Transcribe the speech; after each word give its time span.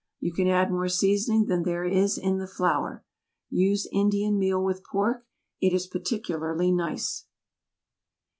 You 0.19 0.33
can 0.33 0.47
add 0.47 0.71
more 0.71 0.89
seasoning 0.89 1.45
than 1.45 1.61
there 1.61 1.85
is 1.85 2.17
in 2.17 2.39
the 2.39 2.47
flour. 2.47 3.05
Use 3.51 3.87
Indian 3.93 4.39
meal 4.39 4.59
with 4.59 4.83
pork; 4.83 5.27
it 5.61 5.73
is 5.75 5.85
particularly 5.85 6.71
nice. 6.71 7.27